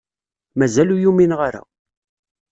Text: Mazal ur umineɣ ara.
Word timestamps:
Mazal 0.57 0.89
ur 0.95 1.05
umineɣ 1.09 1.39
ara. 1.47 1.61